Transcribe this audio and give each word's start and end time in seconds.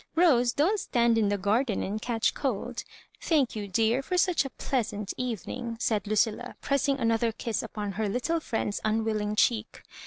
Rose, 0.15 0.51
don't 0.51 0.79
stand 0.79 1.15
in 1.15 1.29
the 1.29 1.37
garden 1.37 1.83
and 1.83 2.01
catch 2.01 2.33
cold; 2.33 2.83
thank 3.21 3.55
you, 3.55 3.67
dear, 3.67 4.01
for 4.01 4.17
such 4.17 4.43
a 4.45 4.49
pleasant 4.49 5.13
evening," 5.15 5.77
said 5.79 6.07
Lucilla, 6.07 6.55
press 6.59 6.89
ing 6.89 6.97
another 6.97 7.31
kiss 7.31 7.61
upon 7.61 7.91
her 7.91 8.09
little 8.09 8.39
friend's 8.39 8.81
unwilling 8.83 9.35
cheek. 9.35 9.83